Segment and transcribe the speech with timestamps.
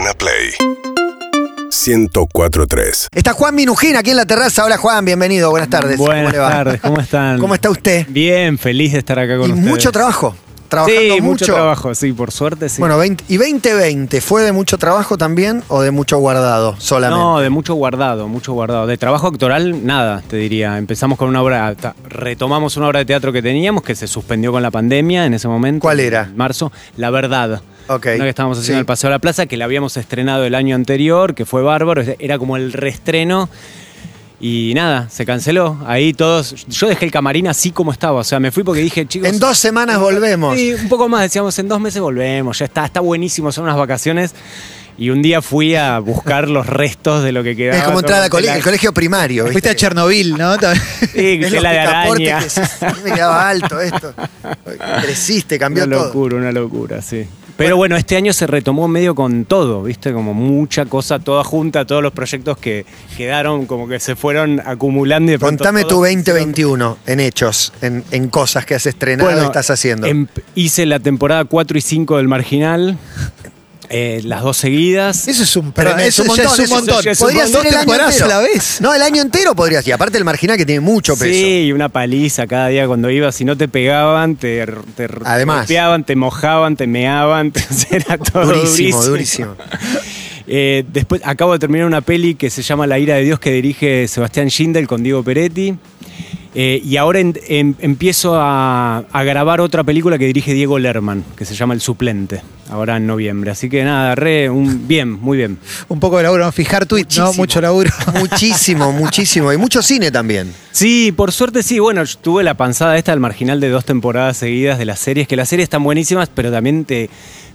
[0.00, 0.50] Urbana Play
[1.70, 3.08] 1043.
[3.12, 4.64] Está Juan Minujín aquí en la terraza.
[4.64, 5.98] Hola Juan, bienvenido, buenas tardes.
[5.98, 6.50] Buenas ¿Cómo le va?
[6.50, 7.38] tardes, ¿cómo están?
[7.38, 8.06] ¿Cómo está usted?
[8.08, 9.68] Bien, feliz de estar acá con Y ustedes.
[9.70, 10.34] mucho trabajo.
[10.70, 11.22] Trabajando Sí, mucho.
[11.24, 12.80] mucho trabajo, sí, por suerte sí.
[12.80, 17.22] Bueno, 20 ¿y 2020 fue de mucho trabajo también o de mucho guardado solamente?
[17.22, 18.86] no, de mucho guardado, mucho guardado.
[18.86, 20.78] De trabajo actoral, nada, te diría.
[20.78, 21.74] Empezamos con una obra,
[22.08, 25.46] retomamos una obra de teatro que teníamos, que se suspendió con la pandemia en ese
[25.48, 25.82] momento.
[25.82, 26.22] ¿Cuál era?
[26.22, 26.72] En marzo.
[26.96, 27.60] La Verdad.
[28.16, 28.80] Una que estábamos haciendo Sí.
[28.80, 32.02] el Paseo de la Plaza, que la habíamos estrenado el año anterior, que fue bárbaro.
[32.18, 33.48] Era como el reestreno.
[34.42, 35.76] Y nada, se canceló.
[35.86, 36.66] Ahí todos.
[36.66, 38.20] Yo dejé el camarín así como estaba.
[38.20, 39.28] O sea, me fui porque dije, chicos.
[39.28, 40.56] En dos semanas volvemos.
[40.56, 43.76] Sí, un poco más, decíamos, en dos meses volvemos, ya está, está buenísimo, son unas
[43.76, 44.34] vacaciones.
[44.96, 47.78] Y un día fui a buscar los restos de lo que quedaba.
[47.78, 49.44] es como entrar al colegio, la- el colegio primario.
[49.44, 49.52] ¿viste?
[49.52, 50.54] Fuiste a Chernobyl, ¿no?
[51.12, 52.38] Sí, Es los tela de araña.
[52.40, 52.62] que se-
[53.04, 54.14] me quedaba alto esto.
[55.02, 56.06] Creciste, cambió Una todo.
[56.06, 57.26] locura, una locura, sí.
[57.64, 60.12] Pero bueno, este año se retomó medio con todo, ¿viste?
[60.12, 65.30] Como mucha cosa, toda junta, todos los proyectos que quedaron, como que se fueron acumulando
[65.30, 69.28] y de pronto Contame tu todos 2021 en hechos, en, en cosas que has estrenado
[69.28, 70.06] Bueno, y estás haciendo.
[70.06, 72.96] em- hice la temporada 4 y 5 del Marginal,
[73.90, 75.28] eh, las dos seguidas.
[75.28, 77.02] Eso es un, Pero es eso un montón, es un eso montón.
[77.04, 78.24] ya es un Podría ser el año entero.
[78.24, 78.80] a la vez.
[78.80, 79.86] No, el año entero podrías.
[79.86, 81.32] Y aparte el marginal que tiene mucho peso.
[81.32, 83.34] Sí, una paliza cada día cuando ibas.
[83.34, 84.64] Si no te pegaban, te,
[84.96, 85.58] te Además.
[85.58, 87.50] golpeaban, te mojaban, te meaban.
[87.52, 89.54] te- era todo Durísimo, durísimo.
[89.56, 90.00] durísimo.
[90.46, 93.52] Eh, después acabo de terminar una peli que se llama La ira de Dios que
[93.52, 95.74] dirige Sebastián Schindel con Diego Peretti.
[96.52, 101.22] Eh, y ahora en- em- empiezo a, a grabar otra película que dirige Diego Lerman,
[101.36, 103.52] que se llama El Suplente, ahora en noviembre.
[103.52, 105.58] Así que nada, re, un, bien, muy bien.
[105.88, 106.50] Un poco de laburo, ¿no?
[106.50, 107.24] fijar tweets, ¿no?
[107.26, 107.42] Muchísimo.
[107.44, 107.90] Mucho laburo.
[108.18, 109.52] Muchísimo, muchísimo.
[109.52, 110.52] Y mucho cine también.
[110.72, 111.78] Sí, por suerte sí.
[111.78, 115.28] Bueno, yo tuve la panzada esta del marginal de dos temporadas seguidas de las series,
[115.28, 117.10] que las series están buenísimas, pero también te,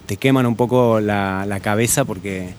[0.05, 2.53] te queman un poco la, la cabeza porque...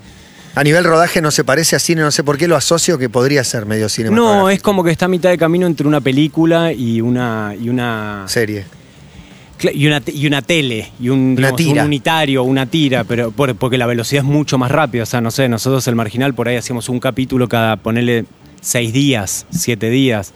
[0.57, 3.09] A nivel rodaje no se parece a cine, no sé por qué lo asocio que
[3.11, 4.41] podría ser medio cinematográfico.
[4.43, 7.55] No, es como que está a mitad de camino entre una película y una...
[7.61, 8.65] Y una Serie.
[9.73, 13.55] Y una, y una tele, y un, Una digamos, un unitario, una tira, pero por-
[13.57, 15.03] porque la velocidad es mucho más rápida.
[15.05, 18.25] O sea, no sé, nosotros el marginal por ahí hacíamos un capítulo cada, ponerle
[18.61, 20.33] seis días, siete días.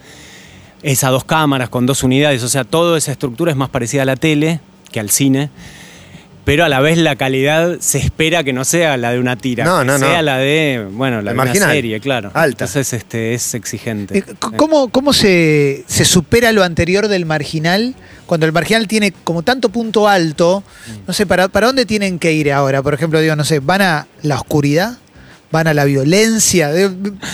[0.81, 2.41] Es a dos cámaras con dos unidades.
[2.41, 4.59] O sea, toda esa estructura es más parecida a la tele
[4.91, 5.49] que al cine.
[6.43, 9.63] Pero a la vez la calidad se espera que no sea la de una tira,
[9.63, 10.07] No, que no, no.
[10.07, 12.31] sea la de, bueno, la de una serie, claro.
[12.33, 12.65] Alta.
[12.65, 14.17] Entonces este, es exigente.
[14.17, 17.93] Eh, ¿Cómo, cómo se, se supera lo anterior del marginal?
[18.25, 20.63] Cuando el marginal tiene como tanto punto alto,
[21.05, 22.81] no sé, ¿para, ¿para dónde tienen que ir ahora?
[22.81, 24.97] Por ejemplo, digo, no sé, ¿van a la oscuridad?
[25.51, 26.71] ¿Van a la violencia?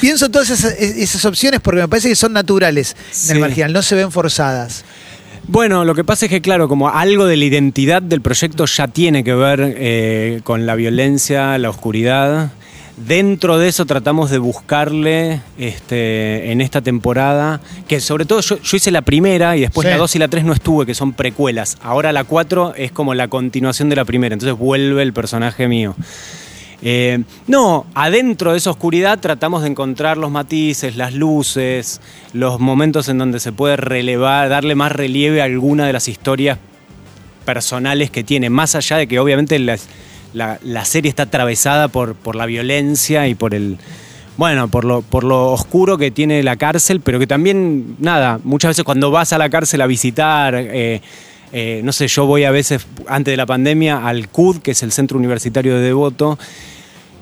[0.01, 2.95] Pienso en todas esas, esas opciones porque me parece que son naturales
[3.25, 4.83] en el marginal, no se ven forzadas.
[5.47, 8.87] Bueno, lo que pasa es que, claro, como algo de la identidad del proyecto ya
[8.89, 12.51] tiene que ver eh, con la violencia, la oscuridad.
[12.97, 18.77] Dentro de eso tratamos de buscarle este, en esta temporada, que sobre todo yo, yo
[18.77, 19.91] hice la primera y después Sí.
[19.91, 21.77] la 2 y la 3 no estuve, que son precuelas.
[21.81, 25.95] Ahora la 4 es como la continuación de la primera, entonces vuelve el personaje mío.
[26.81, 32.01] Eh, no, adentro de esa oscuridad tratamos de encontrar los matices, las luces,
[32.33, 36.59] los momentos en donde se puede relevar, darle más relieve a alguna de las historias
[37.45, 42.45] personales que tiene, más allá de que obviamente la, serie está atravesada por, por la
[42.45, 43.77] violencia y por el...
[44.35, 48.69] Bueno, por lo, por lo oscuro que tiene la cárcel, pero que también, nada, muchas
[48.69, 51.01] veces cuando vas a la cárcel a visitar, eh,
[51.53, 54.83] eh, no sé, yo voy a veces, antes de la pandemia, al CUD, que es
[54.83, 56.37] el Centro Universitario de Devoto,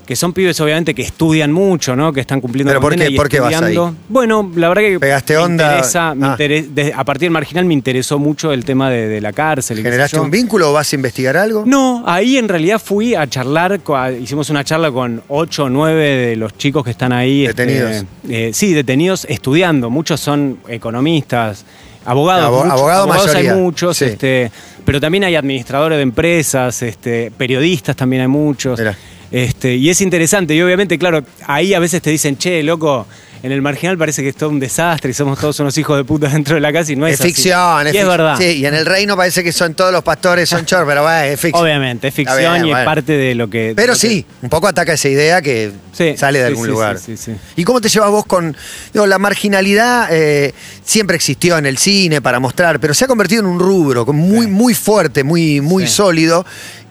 [0.05, 2.13] que son pibes obviamente que estudian mucho, ¿no?
[2.13, 3.75] Que están cumpliendo ¿Pero por qué- y por qué vas ahí?
[4.07, 5.65] Bueno, la verdad que ¿Pegaste me onda?
[5.79, 6.29] interesa- me Ah.
[6.37, 9.77] interes- de- a partir del marginal me interesó mucho el tema de, de la cárcel.
[9.81, 11.63] ¿Generaste un vínculo o vas a investigar algo?
[11.65, 13.81] No, ahí en realidad fui a charlar,
[14.21, 17.47] hicimos una charla con ocho o nueve de los chicos que están ahí.
[17.47, 18.05] este, Detenidos.
[18.29, 19.89] eh, sí, detenidos estudiando.
[19.89, 21.65] Muchos son economistas,
[22.05, 22.45] abogados.
[22.45, 24.05] Abo- muchos, abogado abogados mayoría, hay muchos, sí.
[24.05, 24.51] este,
[24.85, 28.79] pero también hay administradores de empresas, este, periodistas también hay muchos.
[28.79, 28.97] Mirá.
[29.31, 33.05] Este, y es interesante, y obviamente, claro, ahí a veces te dicen, che, loco,
[33.45, 36.03] en el marginal parece que es todo un desastre y somos todos unos hijos de
[36.03, 37.29] puta dentro de la casa y no es, es así.
[37.29, 38.37] ficción, es, Y es fic- verdad.
[38.39, 41.19] Sí, y en el reino parece que son todos los pastores, son chor, pero bueno,
[41.21, 41.63] es ficción.
[41.63, 42.79] Obviamente, es ficción bien, y bueno.
[42.79, 43.73] es parte de lo que.
[43.75, 46.65] Pero lo que- sí, un poco ataca esa idea que Sí, sale de sí, algún
[46.65, 46.97] sí, lugar.
[46.97, 47.37] sí, sí, sí.
[47.55, 48.57] ¿Y cómo te llevas vos con.?
[48.91, 50.51] Digo, la marginalidad eh,
[50.83, 54.47] siempre existió en el cine para mostrar, pero se ha convertido en un rubro muy,
[54.47, 56.45] muy fuerte, muy, muy sólido.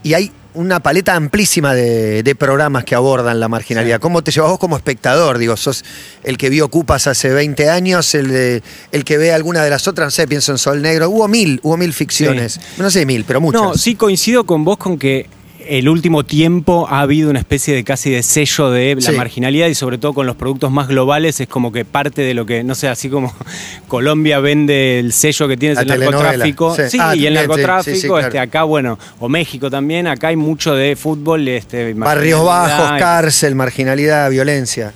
[0.05, 3.97] Y hay una paleta amplísima de, de programas que abordan la marginalidad.
[3.97, 4.01] Sí.
[4.01, 5.39] ¿Cómo te llevas vos como espectador?
[5.39, 5.85] Digo, sos
[6.23, 8.63] el que vio Ocupas hace 20 años, el, de-
[8.93, 11.11] el que ve alguna de las otras, no sé, pienso en Sol Negro.
[11.11, 12.61] Hubo mil, hubo mil ficciones.
[12.79, 13.63] No sé mil, pero muchas.
[13.63, 15.27] No, sí coincido con vos con que
[15.69, 19.13] el último tiempo ha habido una especie de casi de sello de la Sí.
[19.13, 22.47] marginalidad y sobre todo con los productos más globales es como que parte de lo
[22.47, 23.33] que, no sé, así como
[23.89, 26.75] Colombia vende el sello que tienes La el narcotráfico.
[26.77, 26.83] sí.
[26.91, 28.27] Sí, Ah, y el narcotráfico, sí, sí, claro.
[28.27, 33.55] este, acá, bueno, o México también, acá hay mucho de fútbol, este, Barrios bajos, cárcel,
[33.55, 34.93] marginalidad, violencia.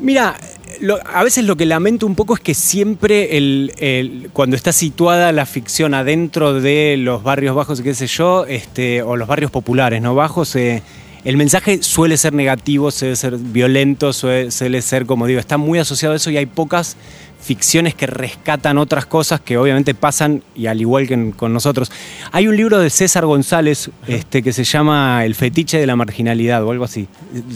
[0.00, 0.36] Mira,
[0.80, 5.32] lo- a veces lo que lamento un poco es que siempre el, cuando está situada
[5.32, 10.00] la ficción adentro de los barrios bajos, qué sé yo, este, o los barrios populares,
[10.02, 10.14] ¿no?
[10.14, 10.82] Bajos, eh,
[11.24, 15.78] el mensaje suele ser negativo, suele ser violento, suele, suele ser, como digo, está muy
[15.78, 16.96] asociado a eso y hay pocas
[17.40, 21.90] ficciones que rescatan otras cosas que obviamente pasan y al igual que en- con nosotros.
[22.32, 26.62] Hay un libro de César González este, que se llama El fetiche de la marginalidad
[26.64, 27.06] o algo así.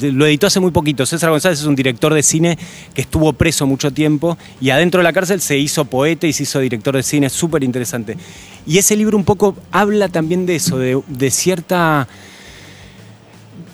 [0.01, 1.05] Lo editó hace muy poquito.
[1.05, 2.57] César González es un director de cine
[2.95, 6.45] que estuvo preso mucho tiempo y adentro de la cárcel se hizo poeta y se
[6.45, 8.17] hizo director de cine, súper interesante.
[8.67, 12.07] Y ese libro un poco habla también de eso, de, de cierta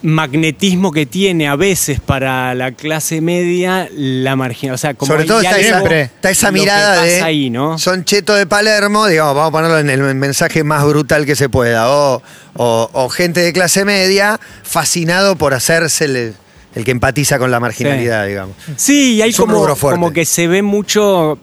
[0.02, 4.74] magnetismo que tiene a veces para la clase media la marginalidad.
[4.74, 6.02] O sea, como Sobre todo está esa, Siempre.
[6.02, 7.78] está esa mirada de ahí, ¿no?
[7.78, 11.48] son cheto de Palermo, digamos, vamos a ponerlo en el mensaje más brutal que se
[11.48, 12.22] pueda, o,
[12.54, 16.34] o- o gente de clase media fascinado por hacerse el,
[16.74, 18.54] el que empatiza con la marginalidad, digamos.
[18.76, 21.38] Sí, y hay como, como que se ve mucho.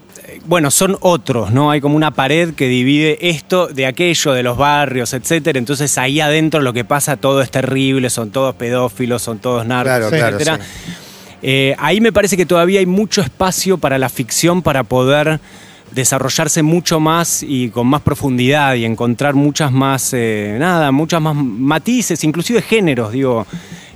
[0.45, 1.71] Bueno, son otros, ¿no?
[1.71, 5.59] Hay como una pared que divide esto de aquello, de los barrios, etcétera.
[5.59, 9.91] Entonces ahí adentro lo que pasa todo es terrible, son todos pedófilos, son todos narcos,
[9.91, 10.59] Claro, claro, etcétera.
[10.63, 10.91] sí.
[11.41, 15.39] Eh, ahí me parece que todavía hay mucho espacio para la ficción para poder
[15.91, 21.35] desarrollarse mucho más y con más profundidad y encontrar muchas más, eh, nada, muchas más
[21.35, 23.45] matices, inclusive géneros, digo.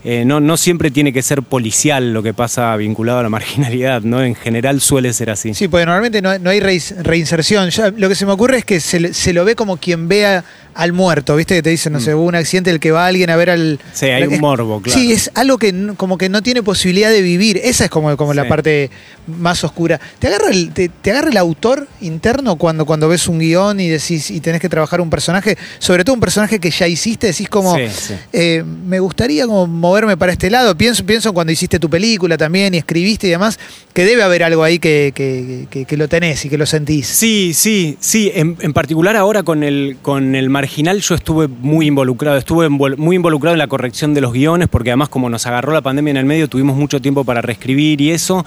[0.03, 4.01] Eh, no, no siempre tiene que ser policial lo que pasa vinculado a la marginalidad,
[4.01, 4.23] ¿no?
[4.23, 5.53] En general suele ser así.
[5.53, 7.69] Sí, porque normalmente no, no hay reinserción.
[7.97, 10.43] Lo que se me ocurre es que se, se lo ve como quien vea
[10.75, 11.55] al muerto, ¿viste?
[11.55, 13.73] Que te dicen, no sé, hubo un accidente el que va alguien a ver al.
[13.75, 13.79] Mm.
[13.93, 14.99] Sí, hay un morbo, claro.
[14.99, 17.59] Sí, es algo que como que no tiene posibilidad de vivir.
[17.63, 18.89] Esa es como, como la parte
[19.27, 19.99] más oscura.
[20.19, 23.89] ¿Te agarra, el, te, te agarra el autor interno cuando, cuando ves un guion y
[23.89, 25.57] decís y tenés que trabajar un personaje?
[25.79, 27.75] Sobre todo un personaje que ya hiciste, decís como.
[27.75, 28.13] Sí, sí.
[28.33, 30.75] eh, me gustaría como moverme para este lado.
[30.77, 33.59] Pienso, pienso cuando hiciste tu película también y escribiste y demás,
[33.93, 37.07] que debe haber algo ahí que, que- que- que lo tenés y que lo sentís.
[37.07, 38.31] Sí, sí, sí.
[38.33, 42.37] En, en particular ahora con el, con el marginal yo estuve muy involucrado.
[42.37, 45.81] Estuve muy involucrado en la corrección de los guiones porque además como nos agarró la
[45.81, 48.45] pandemia en el medio tuvimos mucho tiempo para reescribir y eso.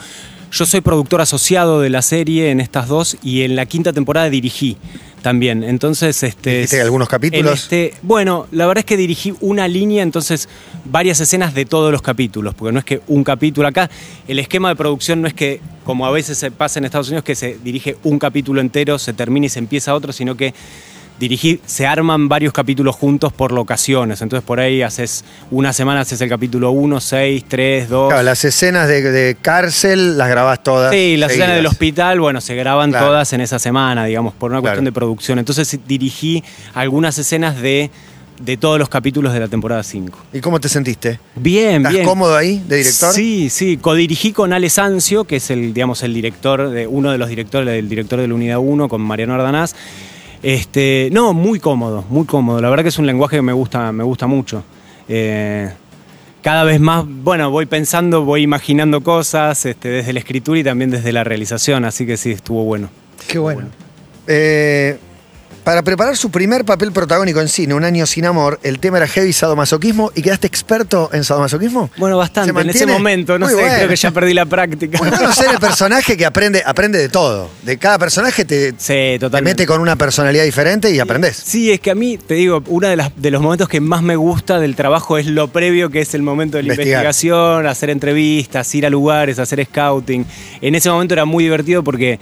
[0.52, 4.30] Yo soy productor asociado de la serie en estas dos y en la quinta temporada
[4.30, 4.76] dirigí
[5.20, 5.64] también.
[5.64, 6.50] Entonces, este.
[6.50, 7.64] ¿Dirigiste algunos capítulos?
[7.64, 10.48] este- bueno, la verdad es que dirigí una línea, entonces
[10.84, 13.90] varias escenas de todos los capítulos, porque no es que un capítulo acá,
[14.28, 17.24] el esquema de producción no es que, como a veces se pasa en Estados Unidos,
[17.24, 20.54] que se dirige un capítulo entero, se termina y se empieza otro, sino que
[21.22, 26.20] dirigí, se arman varios capítulos juntos por locaciones, entonces por ahí haces, una semana haces
[26.20, 28.08] el capítulo 1, 6, 3, 2.
[28.08, 30.92] Claro, las escenas de, de cárcel las grabás todas.
[30.92, 33.06] Sí, las escenas del hospital, bueno, se graban Claro.
[33.06, 34.72] todas en esa semana, digamos, por una Claro.
[34.72, 35.38] cuestión de producción.
[35.38, 36.42] Entonces dirigí
[36.74, 37.90] algunas escenas de,
[38.40, 40.18] de todos los capítulos de la temporada 5.
[40.32, 41.20] ¿Y cómo te sentiste?
[41.36, 42.04] Bien, ¿Estás bien.
[42.04, 43.14] cómodo ahí, de director?
[43.14, 43.76] Sí, sí.
[43.76, 47.68] Codirigí con Ale Sancio, que es el, digamos, el director de, uno de los directores,
[47.78, 49.76] el director de la Unidad 1, con Mariano Ardanás.
[50.42, 52.60] Este, no, muy cómodo, muy cómodo.
[52.60, 54.64] La verdad que es un lenguaje que me gusta, me gusta mucho.
[55.08, 55.70] Eh,
[56.42, 60.90] cada vez más, bueno, voy pensando, voy imaginando cosas, este, desde la escritura y también
[60.90, 62.90] desde la realización, así que sí, estuvo bueno.
[63.28, 63.68] Qué bueno.
[64.26, 64.98] Eh,
[65.64, 69.06] para preparar su primer papel protagónico en cine, Un año sin amor, el tema era
[69.06, 71.90] heavy sadomasoquismo y quedaste experto en sadomasoquismo.
[71.96, 72.60] Bueno, ¿Se bastante.
[72.60, 73.76] En ese momento, no Muy sé, bueno.
[73.76, 74.98] creo que ya perdí la práctica.
[74.98, 77.48] Bueno, no ser el personaje que aprende, aprende de todo.
[77.62, 81.36] De cada personaje te, Sí, te mete con una personalidad diferente y aprendes.
[81.44, 84.02] Sí, es que a mí, te digo, uno de, las- de los momentos que más
[84.02, 87.02] me gusta del trabajo es lo previo, que es el momento de la Investigar.
[87.04, 90.26] investigación, hacer entrevistas, ir a lugares, hacer scouting.
[90.60, 92.18] En ese momento era muy divertido porque,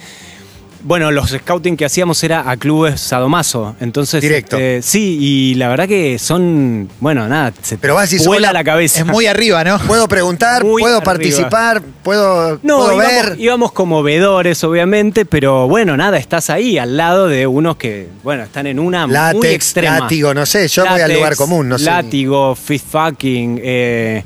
[0.83, 3.75] bueno, los scouting que hacíamos era a clubes sadomaso.
[3.81, 4.57] Entonces, Directo.
[4.57, 8.59] este, sí, y la verdad que son, bueno, nada, se Pero vas decir, vuela hola,
[8.61, 9.01] la cabeza.
[9.01, 9.79] Es muy arriba, ¿no?
[9.81, 11.05] Puedo preguntar, Muy puedo arriba.
[11.13, 13.35] participar, puedo, No, puedo íbamos, ver.
[13.41, 18.43] íbamos como vedores, obviamente, pero bueno, nada, estás ahí al lado de unos que, bueno,
[18.45, 20.01] están en una muy Látex, extrema.
[20.01, 21.85] látigo, no sé, yo voy al Látex, lugar común, no sé.
[21.87, 24.25] Látigo, fist fucking, eh,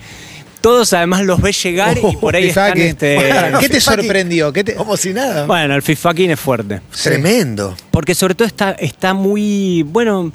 [0.64, 4.50] todos además los ves llegar y por ahí Qué están este, Bueno, ¿Qué te sorprendió?
[4.50, 5.44] ¿Qué te- Como si nada.
[5.44, 6.80] Bueno, el fucking es fuerte.
[7.02, 7.76] Tremendo.
[7.90, 10.33] Porque sobre todo está, está muy, bueno,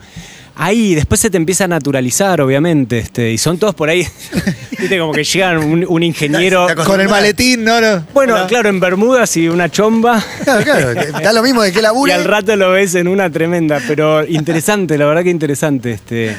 [0.56, 4.06] ahí, después se te empieza a naturalizar, obviamente, este, y son todos por ahí,
[4.80, 6.68] viste, como que llegan un, un ingeniero.
[6.86, 7.82] Con el maletín, ¿no?
[7.82, 8.06] no.
[8.14, 8.46] Bueno, Hola.
[8.48, 10.24] claro, en Bermudas y una chomba.
[10.44, 10.94] Claro, claro.
[11.24, 12.14] Da lo mismo de que Y labure.
[12.14, 15.92] al rato lo ves en una tremenda, pero interesante, la verdad que interesante.
[15.94, 16.36] Este.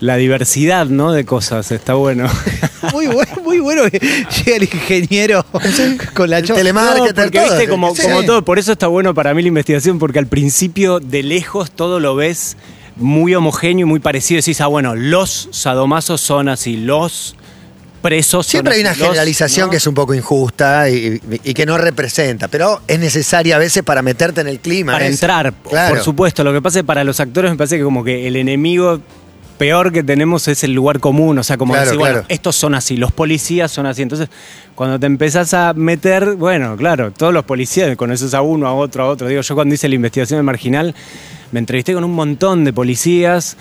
[0.00, 1.12] La diversidad, ¿no?
[1.12, 2.28] De cosas, está bueno.
[2.92, 5.44] Muy bueno, muy bueno que llega el ingeniero
[6.12, 6.58] con la El choca.
[6.58, 7.48] telemarketer, No, porque todo.
[7.56, 8.02] viste, como, Sí.
[8.02, 11.70] como todo, por eso está bueno para mí la investigación, porque al principio de lejos
[11.70, 12.58] todo lo ves
[12.96, 14.38] muy homogéneo y muy parecido.
[14.38, 17.36] Decís, ah, bueno, los sadomazos son así, los
[18.02, 19.70] presos son Siempre hay una así, los- generalización ¿no?
[19.70, 23.82] que es un poco injusta y, y que no representa, pero es necesaria a veces
[23.82, 24.92] para meterte en el clima.
[24.92, 25.94] Para entrar, Claro.
[25.94, 26.44] por supuesto.
[26.44, 29.00] Lo que pasa es que para los actores me parece que como que el enemigo
[29.64, 31.38] peor que tenemos es el lugar común.
[31.38, 32.26] O sea, como Claro, decir, bueno, claro.
[32.28, 34.02] estos son así, los policías son así.
[34.02, 34.28] Entonces,
[34.74, 39.04] cuando te empezás a meter, bueno, claro, todos los policías, conoces a uno, a otro,
[39.04, 39.26] a otro.
[39.26, 40.94] Digo, yo cuando hice la investigación del marginal,
[41.50, 43.56] me entrevisté con un montón de policías.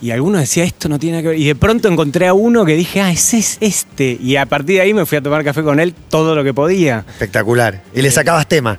[0.00, 1.38] Y algunos decía esto no tiene que ver.
[1.38, 4.16] Y de pronto encontré a uno que dije, ah, ese es este.
[4.22, 6.54] Y a partir de ahí me fui a tomar café con él todo lo que
[6.54, 7.04] podía.
[7.08, 7.82] Espectacular.
[7.92, 8.78] Y le sacabas tema.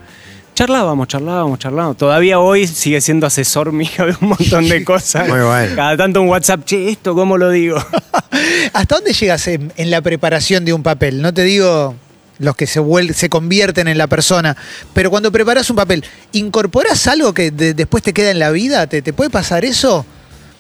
[0.56, 1.98] Charlábamos, charlábamos, charlábamos.
[1.98, 5.28] Todavía hoy sigue siendo asesor mío de un montón de cosas.
[5.28, 5.76] Muy bueno.
[5.76, 7.78] Cada tanto un WhatsApp, che, ¿esto cómo lo digo?
[8.74, 11.22] ¿Hasta dónde llegas en, en la preparación de un papel?
[11.22, 11.96] No te digo
[12.38, 14.56] los que se, vuel- se convierten en la persona,
[14.94, 18.86] pero cuando preparas un papel, ¿incorporas algo que de- después te queda en la vida?
[18.86, 20.06] ¿Te, te puede pasar eso?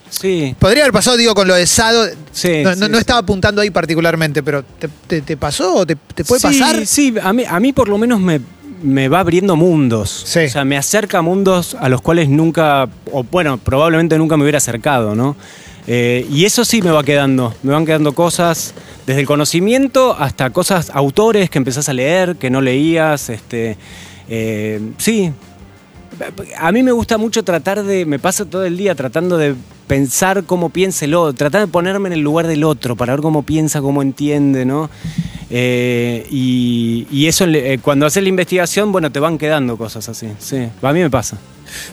[0.09, 0.55] Sí.
[0.57, 2.07] Podría haber pasado, digo, con lo de Sado.
[2.31, 3.01] Sí, no, no- sí, no sí.
[3.01, 6.85] estaba apuntando ahí particularmente, pero ¿te, te- te pasó o te, te puede pasar?
[6.87, 8.39] Sí, a mí, a mí por lo menos me,
[8.83, 10.23] me va abriendo mundos.
[10.25, 10.39] Sí.
[10.45, 14.43] O sea, me acerca a mundos a los cuales nunca, o bueno, probablemente nunca me
[14.43, 15.35] hubiera acercado, ¿no?
[15.87, 17.53] Eh, y eso sí me va quedando.
[17.63, 18.73] Me van quedando cosas,
[19.05, 23.29] desde el conocimiento hasta cosas, autores que empezás a leer, que no leías.
[23.29, 23.77] Este,
[24.29, 25.31] eh, sí,
[26.57, 29.55] a mí me gusta mucho tratar de, me paso todo el día tratando de
[29.87, 33.21] pensar cómo piensa el otro, tratar de ponerme en el lugar del otro para ver
[33.21, 34.89] cómo piensa, cómo entiende, ¿no?
[35.55, 40.67] Eh, y, eso, eh, cuando haces la investigación, bueno, te van quedando cosas así, sí,
[40.81, 41.37] a mí me pasa.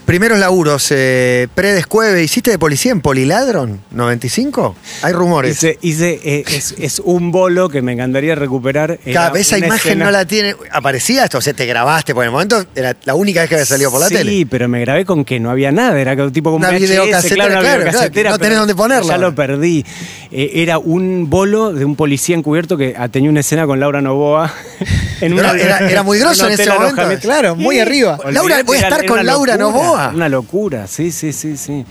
[0.07, 4.75] Primeros laburos, eh, pre-descueve, ¿hiciste de policía en Poliladron 95?
[5.03, 5.57] Hay rumores.
[5.57, 8.99] Hice, hice, eh, es, es un bolo que me encantaría recuperar.
[9.05, 10.57] Era Cada esa una imagen escena- no la tiene.
[10.73, 11.39] ¿Aparecía esto?
[11.39, 14.01] O sea, te grabaste, por el momento era la única vez que había salido por
[14.01, 14.47] la sí, tele.
[14.51, 17.51] pero me grabé con que no había nada, era que tipo como Una videocasetera, claro,
[17.53, 19.09] una claro, videocasetera, no tenés dónde ponerlo.
[19.09, 19.85] Ya lo perdí.
[20.33, 24.53] Eh, era un bolo de un policía encubierto que tenía una escena con Laura Novoa.
[25.21, 27.03] En Pero era- era muy grosso un en ese momento.
[27.21, 28.19] Claro, muy arriba.
[28.31, 30.13] Laura, voy a estar era con una Laura locura, Novoa.
[30.15, 31.85] Una locura, sí, sí, sí, sí.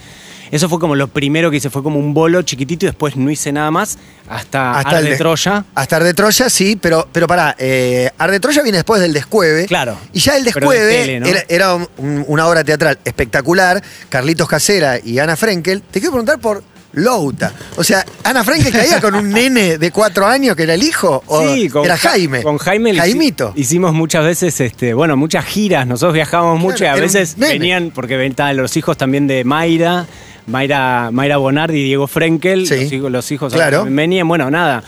[0.51, 3.29] Eso fue como lo primero que hice, fue como un bolo chiquitito y después no
[3.29, 5.63] hice nada más hasta, Hasta Arde de- Troya.
[5.75, 9.13] Hasta Ar de Troya, sí, pero, pero pará, eh, Ar de Troya viene después del
[9.13, 9.67] Descueve.
[9.67, 9.95] Claro.
[10.11, 11.27] Y ya el de Descueve tele, ¿no?
[11.27, 13.83] era, era un- una obra teatral espectacular.
[14.09, 15.83] Carlitos Casera y Ana Frenkel.
[15.83, 17.53] Te quiero preguntar por Louta.
[17.77, 21.23] O sea, Ana Frenkel caía con un nene de cuatro años que era el hijo.
[21.27, 22.41] ¿O Sí, con era Ja- Jaime.
[22.43, 23.53] Con Jaime Jaimito.
[23.55, 25.85] hicimos muchas veces, este, bueno, muchas giras.
[25.87, 29.43] Nosotros viajábamos mucho Claro, y a veces venían, porque ven- estaban los hijos también de
[29.43, 30.07] Mayra,
[30.47, 32.75] Mayra, Mayra Bonardi y Diego Frenkel, Sí.
[32.83, 33.85] los hijos, los hijos Claro.
[33.87, 34.83] venían, bueno, nada.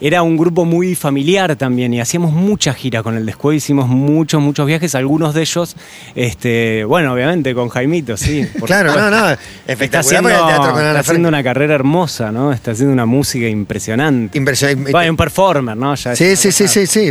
[0.00, 4.40] Era un grupo muy familiar también y hacíamos muchas giras con el Descueve, hicimos muchos,
[4.40, 5.76] muchos viajes, algunos de ellos,
[6.14, 8.46] este, bueno, obviamente con Jaimito, sí.
[8.64, 9.30] Claro, no, no.
[9.30, 12.52] Está Espectacular haciendo, porque el teatro con Ana está haciendo una carrera hermosa, ¿no?
[12.52, 14.38] Está haciendo una música impresionante.
[14.38, 14.92] Impresionante.
[14.92, 15.94] Bueno, un performer, ¿no?
[15.94, 17.10] Ya Sí, sí, sí, sí, sí.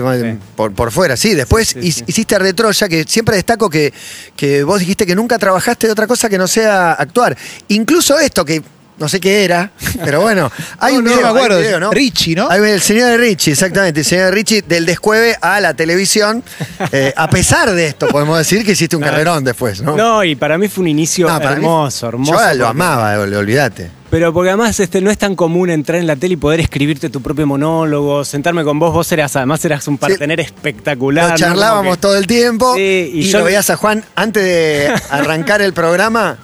[0.56, 1.36] Por, por fuera, sí.
[1.36, 3.94] Después Sí, sí, hiciste Ar de Troya, que siempre destaco que,
[4.36, 7.38] que vos dijiste que nunca trabajaste de otra cosa que no sea actuar.
[7.68, 8.62] Incluso esto, que
[9.00, 9.72] no sé qué era,
[10.04, 11.56] pero bueno, hay No, un no me acuerdo.
[11.58, 11.92] hay un video, ¿no?
[11.92, 12.50] Richie, ¿no?
[12.50, 16.44] Hay el señor de Richie, exactamente, el señor de Richie del descueve a la televisión.
[16.92, 19.96] Eh, a pesar de esto, podemos decir que hiciste un carrerón después, ¿no?
[19.96, 22.34] No, y para mí fue un inicio mí- hermoso, hermoso.
[22.34, 23.92] Yo lo amaba, ol- olvídate.
[24.10, 27.12] Pero porque además este, no es tan común entrar en la tele y poder escribirte
[27.12, 31.26] tu propio monólogo, sentarme con vos, vos eras, además eras un partener espectacular.
[31.26, 31.38] Lo ¿no?
[31.38, 34.92] charlábamos que- todo el tiempo Sí, y, y yo- lo veías a Juan antes de
[35.12, 36.38] arrancar el programa.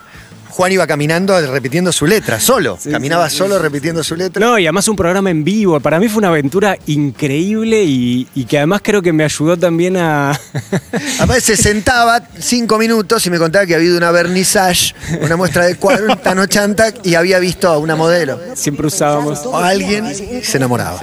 [0.56, 2.78] Juan iba caminando repitiendo su letra, solo.
[2.80, 3.62] Sí, Caminaba sí, solo sí.
[3.62, 4.40] repitiendo su letra.
[4.40, 5.82] No, y además un programa en vivo.
[5.82, 9.98] Para mí fue una aventura increíble y, y que además creo que me ayudó también
[9.98, 10.32] a...
[11.20, 15.66] Además se sentaba cinco minutos y me contaba que había ido una vernissage, una muestra
[15.66, 19.46] de cuadro, un Tano Chantac y había visto a una modelo Siempre usábamos...
[19.46, 21.02] o a alguien se enamoraba.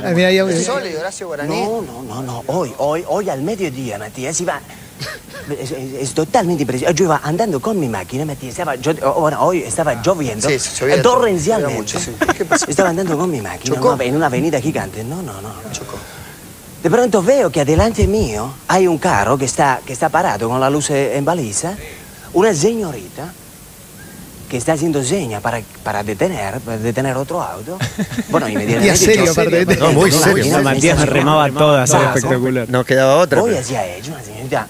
[0.97, 1.61] Horacio Guaraní.
[1.61, 2.42] No, no, no, no.
[2.47, 4.62] Hoy, hoy, hoy al mediodía, Matías, iba.
[5.61, 6.99] Es, es- es totalmente impresionante.
[6.99, 8.50] Yo iba andando con mi máquina, Matías.
[8.52, 10.49] Estaba, yo, bueno, hoy estaba lloviendo.
[10.49, 11.76] Sí, llovía torrencialmente.
[11.76, 12.12] mucho, sí.
[12.37, 12.66] ¿Qué pasó?
[12.68, 15.02] Estaba andando con mi máquina en una avenida gigante.
[15.04, 15.50] No, no, no.
[15.73, 15.97] Chocó.
[16.82, 20.61] De pronto veo que adelante mío hay un carro que está, que está parado con
[20.61, 21.75] la luz en baliza.
[22.35, 23.32] Una señorita
[24.49, 27.78] que está haciendo seña para, para detener, para detener otro auto.
[28.30, 28.87] Bueno, inmediatamente...
[28.87, 30.62] Y a serio, yo- aparte de- No, muy serio.
[30.62, 32.14] Matías me remaba todas, era Pasa.
[32.18, 32.68] espectacular.
[32.68, 33.40] No quedaba otra.
[33.40, 34.66] Voy pero- hacia ella, una señorita.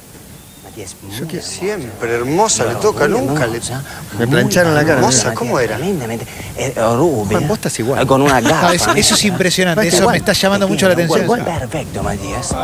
[0.77, 1.51] Yo muy que hermosa.
[1.61, 3.61] siempre, hermosa, le toca, nunca le...
[4.19, 4.95] Me plancharon la cara.
[4.95, 5.77] hermosa, ¿cómo era?
[5.77, 6.27] Tremendamente.
[6.57, 7.37] Eh, rubia.
[7.39, 8.03] Juan, vos estás igual.
[8.03, 8.73] eh, Con una No, gafa.
[8.75, 10.13] eso, eso es impresionante, eso igual.
[10.15, 11.25] me está llamando mucho la atención.
[11.25, 12.55] Igual, Perfecto, Matías.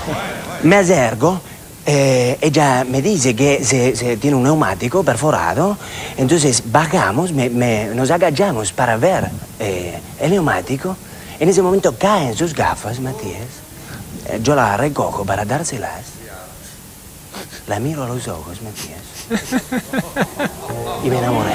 [0.62, 1.40] Me acerco.
[1.84, 5.76] eh, ella me dice que se, se tiene un neumático perforado,
[6.16, 9.28] entonces bajamos, me- me- nos agachamos para ver
[9.58, 10.96] eh, el neumático.
[11.40, 13.40] En ese momento caen sus gafas, Matías.
[14.28, 16.11] Eh, yo la recojo para dárselas.
[17.72, 19.00] La miro a los ojos, Matías.
[21.02, 21.52] Y me enamoré.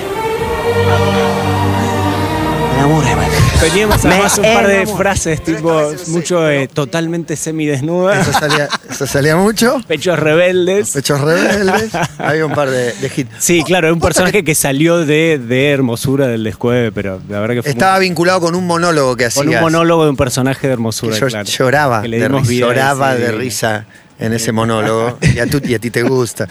[2.74, 3.60] Me enamoré, Matías.
[3.60, 4.98] Teníamos Me además un par de enamoré.
[4.98, 9.80] frases, tipo, mucho eh, totalmente semidesnuda, Eso salía, eso salía mucho.
[9.88, 10.90] pechos rebeldes.
[10.94, 11.92] Pechos rebeldes.
[12.18, 13.30] Había un par de, de hits.
[13.38, 17.54] Sí, claro, es un personaje que salió de, de hermosura del descueve, pero la verdad
[17.58, 19.44] que fue Estaba muy- vinculado con un monólogo que hacía.
[19.44, 21.46] con un monólogo de un personaje de hermosura, yo claro.
[21.48, 23.86] lloraba, Que le de, dimos ri- vida a lloraba ese de risa
[24.20, 25.18] en ese monólogo.
[25.36, 26.48] Y a, tú- y a ti te gusta.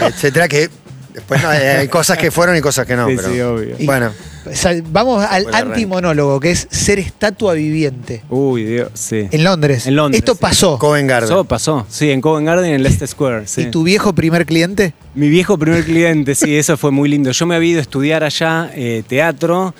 [0.00, 0.68] Etcétera, que
[1.14, 3.08] después no, hay, hay cosas que fueron y cosas que no.
[3.08, 3.76] Sí, pero, sí, obvio.
[3.80, 4.10] Bueno,
[4.50, 8.22] O sea, vamos al antimonólogo, que es ser estatua viviente.
[8.30, 9.28] Uy, Dios, sí.
[9.30, 9.86] En Londres.
[9.86, 10.38] En Londres, Esto sí.
[10.40, 10.78] pasó.
[10.78, 11.28] Covent Garden.
[11.28, 11.86] Pasó, pasó.
[11.90, 13.46] Sí, en Covent Garden, en Leicester Square.
[13.46, 13.62] sí.
[13.62, 14.94] ¿Y tu viejo primer cliente?
[15.14, 17.30] Mi viejo primer cliente, sí, eso fue muy lindo.
[17.30, 19.74] Yo me había ido a estudiar allá eh, teatro.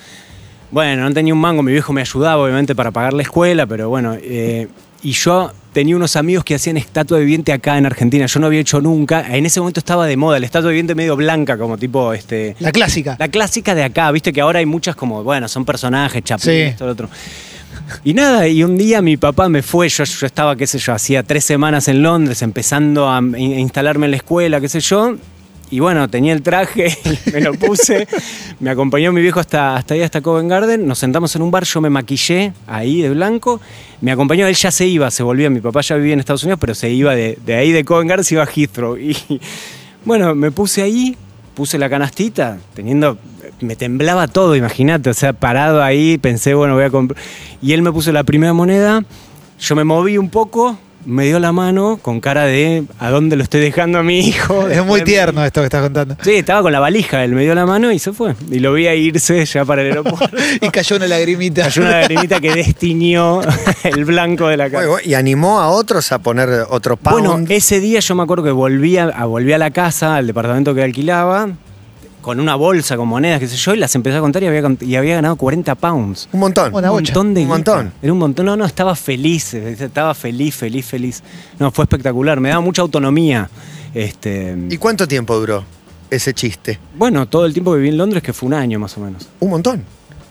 [0.71, 3.89] Bueno, no tenía un mango, mi viejo me ayudaba obviamente para pagar la escuela, pero
[3.89, 4.67] bueno, eh,
[5.03, 8.25] y yo tenía unos amigos que hacían estatua viviente acá en Argentina.
[8.25, 9.35] Yo no había hecho nunca.
[9.35, 12.55] En ese momento estaba de moda, la estatua viviente medio blanca, como tipo este.
[12.59, 13.15] La clásica.
[13.19, 16.51] La clásica de acá, viste que ahora hay muchas como, bueno, son personajes, chapín, Sí.
[16.61, 17.09] esto, lo otro.
[18.03, 20.93] Y nada, y un día mi papá me fue, yo, yo estaba, qué sé yo,
[20.93, 25.15] hacía tres semanas en Londres, empezando a instalarme en la escuela, qué sé yo.
[25.73, 26.95] Y bueno, tenía el traje,
[27.33, 28.07] me lo puse,
[28.59, 31.63] me acompañó mi viejo hasta, hasta ahí, hasta Covent Garden, nos sentamos en un bar,
[31.63, 33.59] yo me maquillé ahí de blanco,
[33.99, 36.59] me acompañó, él ya se iba, se volvía, mi papá ya vivía en Estados Unidos,
[36.61, 38.97] pero se iba de, de ahí de Covent Garden, se iba a Heathrow.
[38.97, 39.17] Y
[40.05, 41.17] bueno, me puse ahí,
[41.55, 43.17] puse la canastita, teniendo,
[43.59, 47.19] me temblaba todo, imagínate, o sea, parado ahí, pensé, bueno, voy a comprar.
[47.63, 49.03] Y él me puso la primera moneda,
[49.59, 53.43] yo me moví un poco, me dio la mano con cara de ¿a dónde lo
[53.43, 54.67] estoy dejando a mi hijo?
[54.73, 56.15] Es muy tierno esto que estás contando.
[56.21, 58.35] Sí, estaba con la valija, él me dio la mano y se fue.
[58.49, 60.35] Y lo vi a irse ya para el aeropuerto.
[60.61, 61.63] Y cayó una lagrimita.
[61.63, 63.41] Cayó una lagrimita que destiñó
[63.83, 64.87] el blanco de la cara.
[64.87, 67.27] Bueno, y animó a otros a poner otro pound.
[67.27, 70.27] Bueno, ese día yo me acuerdo que volví a, a- volví a la casa, al
[70.27, 71.49] departamento que alquilaba,
[72.23, 74.63] con una bolsa con monedas, qué sé yo, y las empecé a contar y había,
[74.81, 76.27] y había ganado 40 pounds.
[76.33, 76.73] un montón.
[76.73, 77.13] Una un bocha.
[77.13, 77.53] montón de Un guita.
[77.55, 77.93] montón.
[78.01, 78.45] Era un montón.
[78.47, 79.53] No, no, estaba feliz.
[79.53, 81.21] Estaba feliz, feliz, feliz.
[81.59, 82.39] No, fue espectacular.
[82.39, 83.47] Me daba mucha autonomía.
[83.93, 85.63] Este, ¿Y cuánto tiempo duró
[86.09, 86.79] ese chiste?
[86.97, 89.27] bueno, todo el tiempo que viví en Londres, que fue un año más o menos.
[89.39, 89.83] Un montón.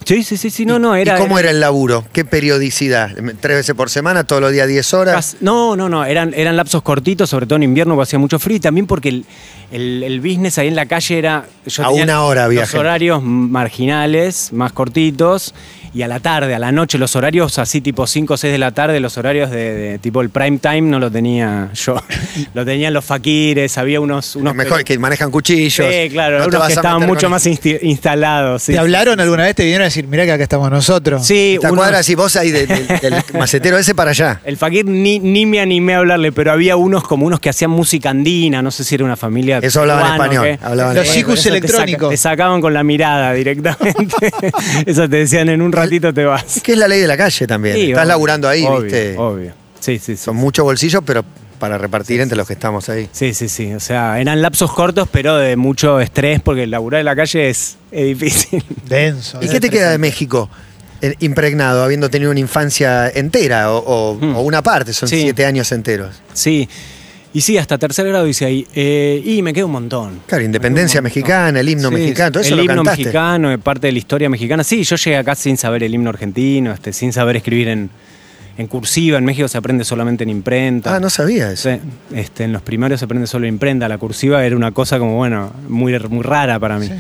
[0.05, 0.67] Sí, sí, sí, sí.
[0.67, 1.17] No, no, era.
[1.17, 2.05] ¿Y cómo era el laburo?
[2.13, 3.11] ¿Qué periodicidad?
[3.41, 5.37] ¿Tres veces por semana, todos los días 10 horas?
[5.41, 8.57] No, no, no, eran, eran lapsos cortitos, sobre todo en invierno porque hacía mucho frío
[8.57, 9.25] y también porque el,
[9.71, 11.47] el- el business ahí en la calle era...
[11.67, 15.55] yo A tenía una hora había Los horarios marginales, más cortitos,
[15.95, 18.59] y a la tarde, a la noche, los horarios así tipo 5 o 6 de
[18.59, 21.97] la tarde, los horarios de, de tipo el prime time no lo tenía yo.
[22.55, 24.37] lo tenían los faquires, había unos...
[24.37, 25.87] unos Mejor que manejan cuchillos.
[25.87, 28.63] Sí, claro, no unos que estaban mucho más insti- instalados.
[28.63, 29.21] sí, ¿Te hablaron sí.
[29.23, 29.55] alguna vez?
[29.55, 31.27] ¿Te vinieron a decir, mirá que acá estamos nosotros?
[31.27, 34.41] Sí, Te unos- cuadras y vos ahí de- de- del macetero ese para allá.
[34.45, 37.71] El Fakir ni, ni me animé a hablarle, pero había unos como unos que hacían
[37.71, 39.59] música andina, no sé si era una familia.
[39.63, 42.11] Eso hablaban español, hablaban Los chicos eso te electrónicos.
[42.11, 44.33] Te, sacaban con la mirada directamente.
[44.87, 46.57] eso te decían, en un ratito te vas.
[46.57, 47.75] Es que es la ley de la calle también.
[47.77, 49.17] Sí, Estás obvio, laburando ahí, obvio, ¿viste?
[49.19, 49.53] Obvio.
[49.81, 50.17] Sí, sí, sí.
[50.17, 51.25] Son muchos bolsillos, pero
[51.59, 53.09] para repartir entre los que estamos ahí.
[53.13, 53.73] Sí, sí, sí.
[53.73, 57.77] O sea, eran lapsos cortos, pero de mucho estrés, porque laburar en la calle es,
[57.91, 58.65] es difícil.
[58.89, 59.39] Denso.
[59.43, 60.49] ¿Y qué te queda de México?
[61.05, 64.37] eh, impregnado, habiendo tenido una infancia entera o, o- Hmm.
[64.37, 65.21] o una parte, son Sí.
[65.23, 66.15] siete años enteros.
[66.33, 66.69] Sí.
[67.35, 68.67] Y sí, hasta tercer grado hice ahí.
[68.75, 70.21] Eh, y me queda un montón.
[70.27, 73.03] Claro, independencia Me mexicana, el himno Sí, mexicano, todo eso el lo himno cantaste.
[73.05, 74.63] mexicano, parte de la historia mexicana.
[74.65, 77.89] Sí, yo llegué acá sin saber el himno argentino, este, sin saber escribir en,
[78.59, 79.17] en cursiva.
[79.17, 80.95] En México se aprende solamente en imprenta.
[80.95, 81.71] Ah, no sabía eso.
[81.71, 81.79] Sí,
[82.15, 83.89] este, en los primarios se aprende solo en imprenta.
[83.89, 86.91] La cursiva era una cosa como, bueno, muy, muy rara para mí.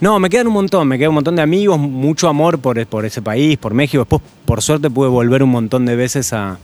[0.00, 3.04] No, me quedan un montón, me quedan un montón de amigos, mucho amor por, por
[3.06, 4.02] ese país, por México.
[4.04, 6.58] Después, por suerte, pude volver un montón de veces a,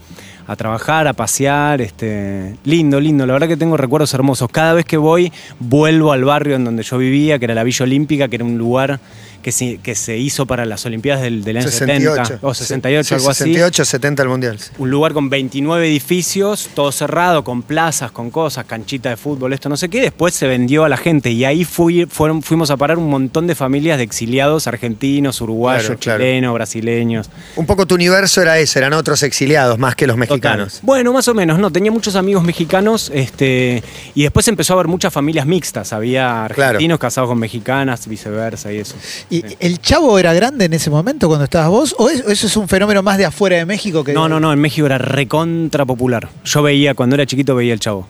[0.46, 1.80] a trabajar, a pasear.
[1.80, 3.26] Este, lindo, lindo.
[3.26, 4.50] La verdad que tengo recuerdos hermosos.
[4.50, 7.84] Cada vez que voy, vuelvo al barrio en donde yo vivía, que era la Villa
[7.84, 9.00] Olímpica, que era un lugar
[9.42, 12.24] que se, que se hizo para las Olimpiadas del, del año 68.
[12.24, 13.38] 70 o 68, Sí, algo así.
[13.44, 14.58] 68, 70 el mundial.
[14.78, 19.68] Un lugar con 29 edificios, todo cerrado, con plazas, con cosas, canchita de fútbol, esto
[19.68, 20.00] no sé qué.
[20.00, 23.46] Después se vendió a la gente y ahí fui, fueron, fuimos a parar un montón
[23.46, 26.18] de familias de exiliados argentinos, uruguayos, Claro, claro.
[26.20, 27.30] chilenos, brasileños.
[27.56, 30.28] Un poco tu universo era ese, eran otros exiliados más que los Total.
[30.30, 30.78] mexicanos.
[30.82, 31.70] Bueno, más o menos, no.
[31.72, 33.82] Tenía muchos amigos mexicanos este,
[34.14, 35.92] y después empezó a haber muchas familias mixtas.
[35.92, 36.70] Había Claro.
[36.76, 38.94] argentinos casados con mexicanas, viceversa y eso.
[39.32, 39.56] ¿Y Sí.
[39.60, 41.94] el chavo era grande en ese momento cuando estabas vos?
[41.98, 44.12] ¿O es- o eso es un fenómeno más de afuera de México que.?
[44.12, 46.28] No, no, no, en México era recontra popular.
[46.44, 48.06] Yo veía, cuando era chiquito veía el chavo.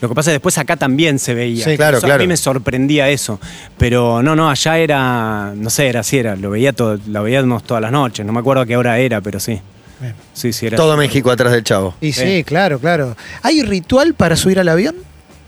[0.00, 1.64] Lo que pasa es que después acá también se veía.
[1.64, 2.22] Sí, claro, Eso A claro.
[2.24, 3.38] mí me sorprendía eso.
[3.78, 7.62] Pero no, no, allá era, no sé, era así, era, lo veía todo, lo veíamos
[7.62, 8.26] todas las noches.
[8.26, 9.60] No me acuerdo a qué hora era, pero sí.
[10.00, 10.14] Bien.
[10.34, 10.76] Sí, sí, era.
[10.76, 11.94] Todo México atrás del chavo.
[12.00, 12.44] Y sí, Sí.
[12.44, 13.16] claro, claro.
[13.42, 14.96] ¿Hay ritual para subir al avión?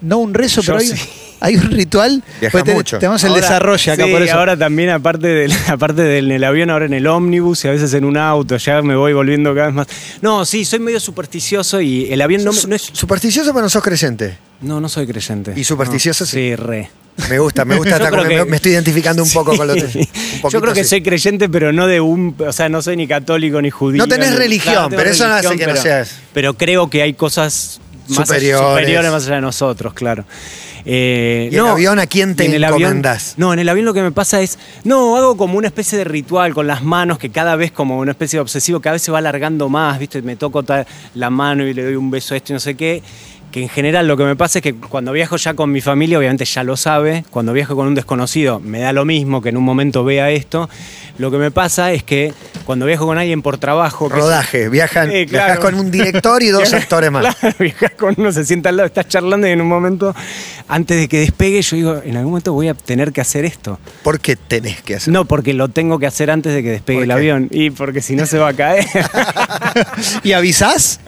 [0.00, 1.08] No un rezo, Yo pero hay, sí.
[1.46, 2.22] hay un ritual.
[2.40, 2.98] Viajas Pues te- mucho.
[2.98, 4.34] Tenemos el Ahora- desarrollo acá sí, por eso.
[4.34, 7.70] ahora también, aparte del, aparte del en el avión, ahora en el ómnibus y a
[7.70, 9.86] veces en un auto, ya me voy volviendo cada vez más.
[10.22, 12.82] No, sí, soy medio supersticioso y el avión no, no es.
[12.92, 14.38] Supersticioso pero no sos creyente.
[14.60, 15.52] No, no soy creyente.
[15.56, 16.36] ¿Y supersticioso No, sí?
[16.36, 16.90] Sí, re.
[17.30, 17.96] Me gusta, me gusta.
[18.04, 20.08] Hasta que- me estoy identificando un poco con lo que.
[20.50, 22.34] Yo creo que soy creyente, pero no de un.
[22.46, 23.98] O sea, no soy ni católico ni judío.
[23.98, 27.02] No tenés ni- religión, pero eso no hace que no pero- seas- Pero creo que
[27.02, 28.68] hay cosas más Superiores.
[28.68, 30.24] superiores más allá de nosotros, claro.
[30.88, 33.34] Eh, ¿Y el avión a quién te en el avión- encomendás?
[33.36, 34.56] no, en el avión lo que me pasa es.
[34.84, 38.12] No, hago como una especie de ritual con las manos que cada vez, como una
[38.12, 40.22] especie de obsesivo, cada vez se va alargando más, ¿viste?
[40.22, 40.64] Me toco
[41.14, 43.02] la mano y le doy un beso a esto y no sé qué.
[43.56, 46.18] Que en general lo que me pasa es que cuando viajo ya con mi familia,
[46.18, 49.56] obviamente ya lo sabe, cuando viajo con un desconocido me da lo mismo que en
[49.56, 50.68] un momento vea esto.
[51.16, 52.34] Lo que me pasa es que
[52.66, 54.10] cuando viajo con alguien por trabajo...
[54.10, 55.26] Rodaje, viajan, claro.
[55.30, 57.34] viajas con un director y dos actores más.
[57.40, 60.14] Claro, viajas con uno, se sienta al lado, estás charlando y en un momento,
[60.68, 63.80] antes de que despegue, yo digo, en algún momento voy a tener que hacer esto.
[64.02, 65.14] ¿Por qué tenés que hacer?
[65.14, 67.48] No, porque lo tengo que hacer antes de que despegue ¿Por el avión.
[67.50, 68.84] Y porque si no se va a caer.
[70.24, 71.00] ¿Y avisás?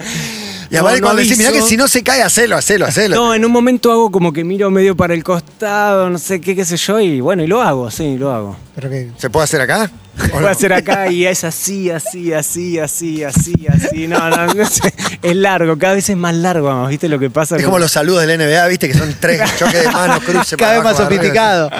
[0.71, 3.17] Y aparte no cuando decís, mirá que si no se cae, hacelo, hacelo, hacelo.
[3.17, 6.55] no, en un momento hago como que miro medio para el costado, no sé qué,
[6.55, 8.57] qué sé yo, y bueno, y lo hago, sí, lo hago.
[8.75, 9.91] Pero ¿Se puede hacer acá?
[10.33, 14.09] ¿O Voy a hacer acá y es así, así, así, así, así, así.
[14.09, 14.93] No, no, no sé.
[15.23, 17.57] Es largo, cada vez es más largo, vamos, ¿viste lo que pasa?
[17.57, 20.75] Es como los saludos del NBA, viste, que son tres choques de manos, cruce Cada
[20.75, 21.71] vez más sofisticado.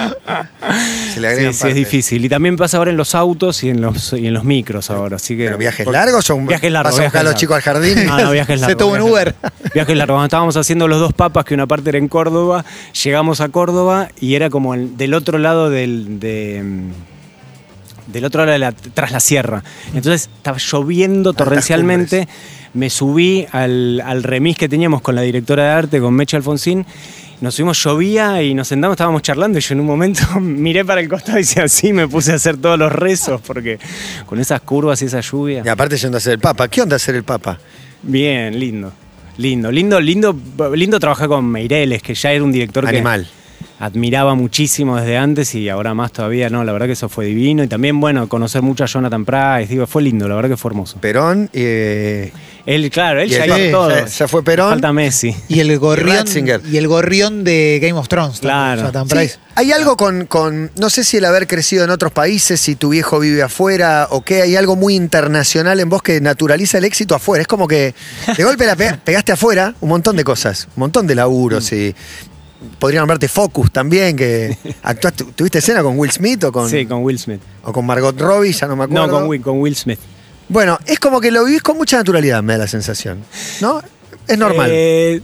[1.13, 2.25] Se le Sí, agregan sí, es difícil.
[2.25, 5.17] Y también pasa ahora en los autos y en los, y en los micros ahora.
[5.17, 6.93] Así que, ¿Pero viajes largos o un Viajes largos.
[6.93, 8.05] vas a buscar a los chicos al jardín?
[8.05, 8.77] No, no, viajes Se largos.
[8.77, 9.51] toma un viajes Uber.
[9.73, 10.13] Viajes largos.
[10.15, 12.63] Cuando estábamos haciendo los dos papas, que una parte era en Córdoba,
[13.03, 16.19] llegamos a Córdoba y era como el- del otro lado del.
[16.19, 16.63] de,
[18.11, 19.63] del otro lado de la, tras la sierra.
[19.93, 22.27] Entonces estaba lloviendo torrencialmente.
[22.73, 26.85] Me subí al, al remis que teníamos con la directora de arte, con Meche Alfonsín.
[27.41, 30.99] Nos subimos, llovía y nos sentamos, estábamos charlando y yo en un momento miré para
[30.99, 33.79] el costado y decía así, me puse a hacer todos los rezos porque
[34.25, 35.63] con esas curvas y esa lluvia.
[35.65, 36.67] Y aparte yendo a ser el Papa.
[36.67, 37.57] ¿Qué onda ser el Papa?
[38.03, 38.91] Bien, lindo.
[39.37, 40.35] Lindo, lindo, lindo,
[40.75, 43.23] lindo trabajar con Meireles, que ya era un director Animal.
[43.23, 43.38] que
[43.79, 47.63] admiraba muchísimo desde antes y ahora más todavía, no, la verdad que eso fue divino.
[47.63, 50.69] Y también, bueno, conocer mucho a Jonathan Price, digo, fue lindo, la verdad que fue
[50.71, 50.97] hermoso.
[50.99, 52.31] Perón eh,
[52.65, 53.89] Él, claro, él Y ya el- hizo todo.
[53.91, 54.71] ya- ya fue Perón.
[54.71, 55.33] Falta Messi.
[55.47, 56.09] Y el gorrión.
[56.17, 56.61] Ratzinger.
[56.69, 58.41] Y el gorrión de Game of Thrones.
[58.41, 58.81] Claro.
[58.81, 59.35] Jonathan Sí, Price.
[59.55, 62.89] hay algo con, con, no sé si el haber crecido en otros países, si tu
[62.89, 67.15] viejo vive afuera o qué, hay algo muy internacional en vos que naturaliza el éxito
[67.15, 67.41] afuera.
[67.43, 67.93] Es como que
[68.35, 71.95] de golpe la pe- pegaste afuera un montón de cosas, un montón de laburos y
[72.79, 77.03] podría nombrarte Focus también, que actuaste, tuviste escena con Will Smith o con, Sí, con
[77.03, 77.41] Will Smith.
[77.63, 79.07] o con Margot Robbie, ya no me acuerdo.
[79.07, 79.99] No, con Will, con Will Smith.
[80.47, 83.19] Bueno, es como que lo vivís con mucha naturalidad, me da la sensación.
[83.61, 83.81] ¿No?
[84.27, 84.69] Es normal.
[84.71, 85.21] Eh,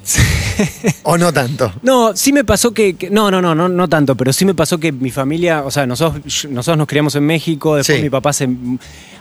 [1.04, 1.72] ¿O no tanto?
[1.84, 4.56] No, sí me pasó que, que- no, no, no, no, no tanto, pero sí me
[4.56, 8.04] pasó que mi familia, o sea, nosotros, nosotros nos criamos en México, después Sí.
[8.04, 8.50] mi papá hace,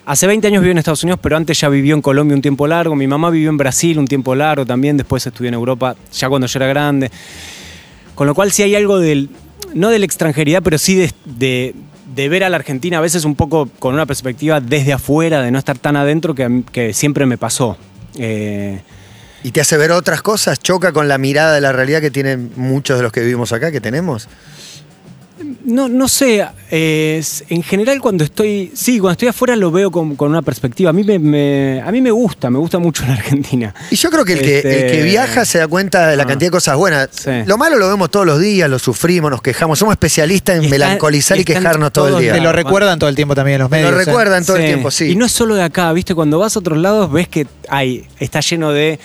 [0.07, 2.67] hace 20 años vivió en Estados Unidos, pero antes ya vivió en Colombia un tiempo
[2.67, 6.29] largo, mi mamá vivió en Brasil un tiempo largo también, después estudió en Europa ya
[6.29, 7.11] cuando yo era grande.
[8.15, 9.29] Con lo cual sí hay algo del,
[9.75, 11.75] no de la extranjeridad, pero sí de,
[12.15, 15.51] de- ver a la Argentina a veces un poco con una perspectiva desde afuera, de
[15.51, 17.77] no estar tan adentro, que siempre me pasó.
[18.19, 18.81] Eh,
[19.43, 20.59] ¿Y te hace ver otras cosas?
[20.61, 23.71] ¿Choca con la mirada de la realidad que tienen muchos de los que vivimos acá,
[23.73, 24.29] que tenemos?
[25.65, 29.91] No, no sé, eh, es- en general cuando estoy, sí, cuando estoy afuera lo veo
[29.91, 30.91] con, con una perspectiva.
[30.91, 33.75] A mí me, me- a mí me gusta, me gusta mucho la Argentina.
[33.91, 36.23] Y yo creo que el, que Este- el que viaja se da cuenta de la
[36.23, 36.27] Ah.
[36.27, 37.09] cantidad de cosas buenas.
[37.13, 37.31] Sí.
[37.47, 39.79] Lo malo lo vemos todos los días, lo sufrimos, nos quejamos.
[39.79, 42.33] Somos especialistas en Y melancolizar y quejarnos todo el día.
[42.35, 43.93] Te lo recuerdan todo el tiempo también en los Me medios.
[43.93, 44.05] lo ¿eh?
[44.05, 45.11] recuerdan todo el tiempo, sí.
[45.11, 46.15] Y no es solo de acá, ¿viste?
[46.15, 48.99] Cuando vas a otros lados ves que hay, está lleno de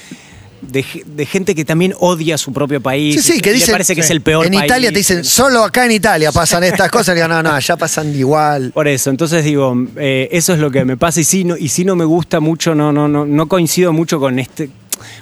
[0.61, 3.23] de, ge- de gente que también odia su propio país.
[3.23, 3.71] Sí, sí, que y le dicen.
[3.73, 4.05] parece que sí.
[4.07, 4.65] es el peor En país.
[4.65, 7.13] Italia te dicen, solo acá en Italia pasan estas cosas.
[7.13, 8.71] Y digo, no, no, allá pasan igual.
[8.73, 11.69] Por eso, entonces digo, eh, eso es lo que me pasa y sí, no, y
[11.69, 14.69] sí no me gusta mucho, no, no, no, no coincido mucho con este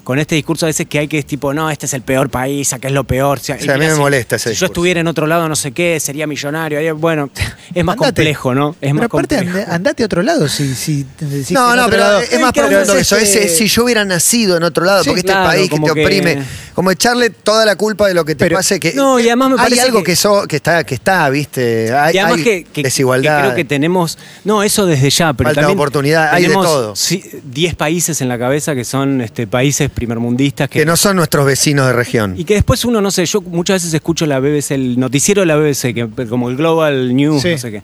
[0.03, 2.29] con este discurso a veces que hay que es tipo, no, este es el peor
[2.29, 3.37] país, acá es lo peor.
[3.39, 5.55] O sea, a mí me si- molesta ese Si yo estuviera en otro lado, no
[5.55, 6.95] sé qué, sería millonario.
[6.97, 7.29] Bueno,
[7.73, 8.21] es más Andate.
[8.21, 8.69] complejo, ¿no?
[8.71, 9.57] Es Pero más aparte, complejo.
[9.65, 12.53] and- andate a otro lado si, si decís que No, no, pero lado- es más
[12.53, 13.15] profundo que eso.
[13.17, 15.69] es Es, que- si yo hubiera nacido en otro lado, Sí, porque este claro, país
[15.69, 18.79] que te que- oprime, como echarle toda la culpa de lo que te Pero- pase,
[18.79, 21.29] que No, y además me hay parece algo que- que, so- que está, que está,
[21.29, 23.37] viste, hay, y además hay que, desigualdad.
[23.37, 24.17] que creo que tenemos.
[24.43, 25.79] No, eso desde ya, pero Falta de también.
[25.79, 26.95] oportunidad, hay de todo.
[26.95, 31.45] sí, 10 países en la cabeza que son este, países primermundistas que no son nuestros
[31.45, 32.35] vecinos de región.
[32.37, 35.45] Y que después uno, no sé, yo muchas veces escucho la BBC, el noticiero de
[35.47, 37.49] la BBC, que, como el Global News, Sí.
[37.51, 37.83] no sé qué.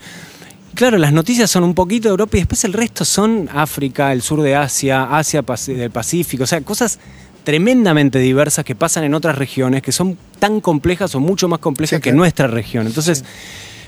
[0.76, 4.22] Claro, las noticias son un poquito de Europa y después el resto son África, el
[4.24, 7.00] sur de Asia, Asia del Pacífico, o sea, cosas
[7.43, 11.98] tremendamente diversas que pasan en otras regiones que son tan complejas o mucho más complejas
[11.98, 12.17] Sí, que claro.
[12.17, 12.88] nuestra región.
[12.88, 13.24] Entonces,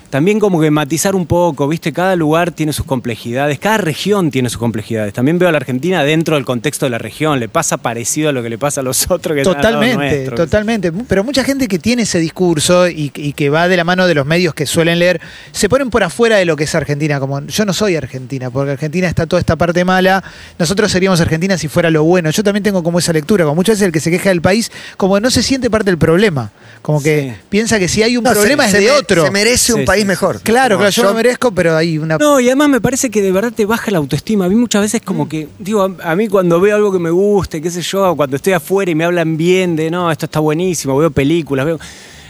[0.09, 1.91] también como que matizar un poco, ¿viste?
[1.91, 5.13] Cada lugar tiene sus complejidades, cada región tiene sus complejidades.
[5.13, 8.31] También veo a la Argentina dentro del contexto de la región, le pasa parecido a
[8.31, 10.35] lo que le pasa a los otros que Totalmente, nuestro.
[10.37, 10.91] totalmente.
[10.91, 14.15] Pero mucha gente que tiene ese discurso y, y que va de la mano de
[14.15, 15.19] los medios que suelen leer,
[15.51, 17.19] se ponen por afuera de lo que es Argentina.
[17.19, 20.23] Como yo no soy Argentina, porque Argentina está toda esta parte mala.
[20.59, 22.29] Nosotros seríamos Argentina si fuera lo bueno.
[22.29, 24.71] Yo también tengo como esa lectura, como muchas veces el que se queja del país,
[24.97, 26.51] como no se siente parte del problema.
[26.81, 27.41] Como que Sí.
[27.49, 29.25] piensa que si hay un No, problema se- es se de me- otro.
[29.25, 30.41] Se merece un Sí, país mejor.
[30.41, 32.17] Claro, claro, yo, lo merezco, pero hay una.
[32.17, 34.45] No, y además me parece que de verdad te baja la autoestima.
[34.45, 37.12] A mí muchas veces como que, digo, a, a mí cuando veo algo que me
[37.12, 40.39] guste, qué sé yo, cuando estoy afuera y me hablan bien de, no, esto está
[40.39, 41.79] buenísimo, veo películas, veo...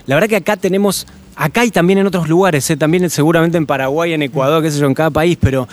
[0.06, 3.66] La verdad que acá tenemos, acá y también en otros lugares, eh, también seguramente en
[3.66, 5.68] Paraguay, en Ecuador, qué sé yo, en cada país, pero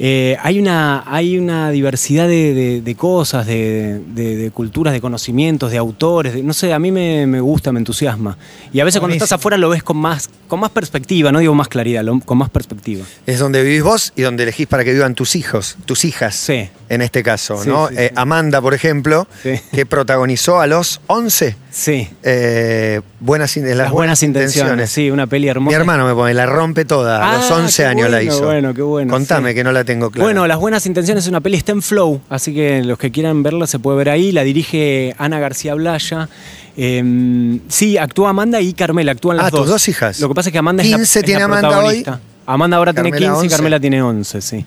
[0.00, 5.70] eh, hay, una, hay una diversidad de, de- de cosas, de, de- culturas, de conocimientos,
[5.72, 8.38] de autores, no sé, a mí me, me gusta, me entusiasma.
[8.72, 11.54] Y a veces cuando estás afuera lo ves con más, con más perspectiva, no digo
[11.54, 13.04] más claridad, lo- con más perspectiva.
[13.26, 16.34] Es donde vivís vos y donde elegís para que vivan tus hijos, tus hijas.
[16.36, 16.68] Sí.
[16.88, 17.88] En este caso, Sí, ¿no?
[17.88, 18.12] sí, Eh.
[18.14, 19.26] Amanda, por ejemplo,
[19.72, 22.08] que protagonizó a los 11 Sí.
[22.22, 25.76] eh, buenas, las, Las buenas intenciones, sí, una peli Mi hermosa.
[25.76, 27.18] hermano me pone, la rompe toda.
[27.22, 28.42] A Ah, los 11 qué años la hizo.
[28.44, 29.54] bueno, qué bueno, Contame sí.
[29.56, 30.24] que no la tengo clara.
[30.24, 33.42] Bueno, Las Buenas Intenciones es una peli, está en Flow, así que los que quieran
[33.42, 34.32] verla se puede ver ahí.
[34.32, 36.28] La dirige Ana García Blaya.
[36.76, 39.68] Eh, sí, actúa Amanda y Carmela, actúan las Ah, tus dos.
[39.68, 40.20] dos hijas.
[40.20, 42.12] Lo que pasa es que Amanda es la- 15 es la, tiene Amanda protagonista.
[42.14, 42.18] hoy.
[42.46, 43.56] Amanda ahora tiene Carmela 15 y 11.
[43.56, 44.64] Carmela tiene 11, sí.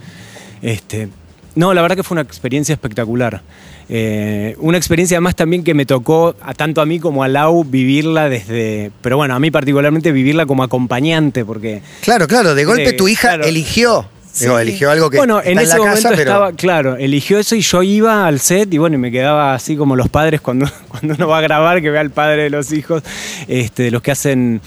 [0.61, 1.09] Este,
[1.55, 3.41] no, la verdad que fue una experiencia espectacular.
[3.89, 7.65] Eh, una experiencia además también que me tocó a tanto a mí como a Lau
[7.65, 8.91] vivirla desde...
[9.01, 11.81] Pero bueno, a mí particularmente vivirla como acompañante, porque...
[12.01, 13.43] Claro, claro, de golpe tu hija claro.
[13.43, 14.07] eligió.
[14.39, 16.21] Digo, eligió algo que bueno, está en en ese la momento casa, pero.
[16.21, 19.75] estaba, claro, eligió eso y yo iba al set y bueno, y me quedaba así
[19.75, 22.71] como los padres cuando, cuando uno va a grabar, que ve al padre de los
[22.71, 23.03] hijos,
[23.49, 24.61] este, de los que hacen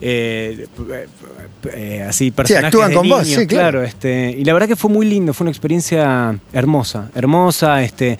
[0.00, 0.66] eh,
[1.72, 3.82] eh, así personajes actúan de con vos, niños, sí, claro.
[3.82, 8.18] este, y la verdad que fue muy lindo, fue una experiencia hermosa, hermosa, este.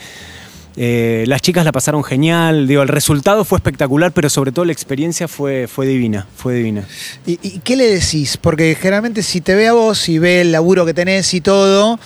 [0.77, 4.73] eh, las chicas la pasaron genial, digo, el resultado fue espectacular, pero sobre todo la
[4.73, 6.85] experiencia fue, fue divina, fue divina.
[7.27, 8.37] ¿Y, y qué le decís?
[8.37, 11.99] Porque generalmente si te ve a vos y ve el laburo que tenés y todo,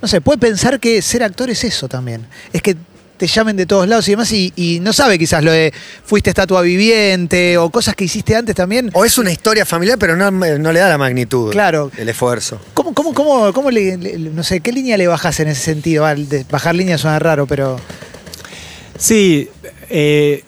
[0.00, 2.26] no sé, puede pensar que ser actor es eso también.
[2.52, 2.76] Es que
[3.16, 5.72] te llamen de todos lados y demás y, y no sabe quizás lo de
[6.04, 8.90] fuiste estatua viviente o cosas que hiciste antes también.
[8.92, 11.52] O es una historia familiar, pero no, no le da la magnitud.
[11.52, 11.90] Claro.
[11.96, 12.60] El esfuerzo.
[12.74, 16.04] ¿Cómo, cómo, cómo, cómo le, le- no sé, qué línea le bajás en ese sentido?
[16.06, 17.78] Ah, de- Bajar línea suena raro, pero...
[18.98, 19.48] Sí,
[19.90, 20.44] eh,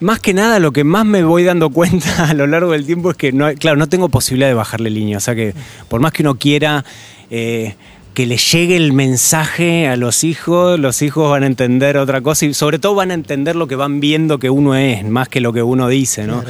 [0.00, 3.10] más que nada lo que más me voy dando cuenta a lo largo del tiempo
[3.10, 5.18] es que, no, claro, no tengo posibilidad de bajarle línea.
[5.18, 5.54] O sea que
[5.88, 6.84] por más que uno quiera
[7.30, 7.74] eh,
[8.16, 12.46] que le llegue el mensaje a los hijos, los hijos van a entender otra cosa
[12.46, 15.42] y sobre todo van a entender lo que van viendo que uno es, más que
[15.42, 16.42] lo que uno dice, ¿no?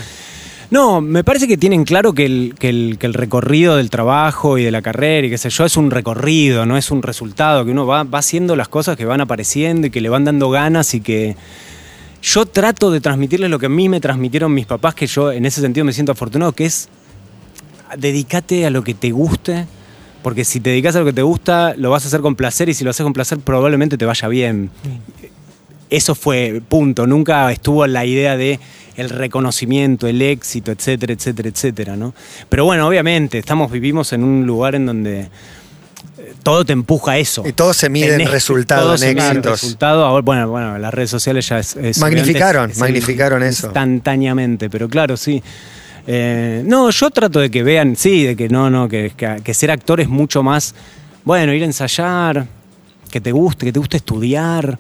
[0.70, 4.58] No, me parece que tienen claro que el, que, el, que el recorrido del trabajo
[4.58, 7.64] y de la carrera y qué sé yo es un recorrido, no es un resultado,
[7.64, 10.50] que uno va, va haciendo las cosas que van apareciendo y que le van dando
[10.50, 11.34] ganas y que
[12.22, 15.44] yo trato de transmitirles lo que a mí me transmitieron mis papás, que yo en
[15.44, 16.88] ese sentido me siento afortunado, que es
[17.98, 19.66] dedícate a lo que te guste,
[20.26, 22.68] porque si te dedicas a lo que te gusta, lo vas a hacer con placer
[22.68, 24.70] y si lo haces con placer probablemente te vaya bien.
[25.88, 28.58] Eso fue punto, nunca estuvo la idea de
[28.96, 32.12] el reconocimiento, el éxito, etcétera, etcétera, etcétera, ¿no?
[32.48, 35.28] Pero bueno, obviamente, estamos, vivimos en un lugar en donde eh,
[36.42, 37.44] todo te empuja a eso.
[37.46, 39.52] Y todo se mide en este- resultado, todo en se mide éxitos.
[39.62, 40.04] resultado.
[40.06, 41.76] Ahora, bueno, bueno, las redes sociales ya es.
[41.76, 43.66] es- Magnificaron, obviamente es- es magnificaron eso.
[43.68, 45.40] Instantáneamente, pero claro, sí.
[46.06, 49.54] Eh, no, yo trato de que vean, sí, de que no, no, que, que- que
[49.54, 50.74] ser actor es mucho más,
[51.24, 52.46] bueno, ir a ensayar,
[53.10, 54.78] que te guste, que te guste estudiar,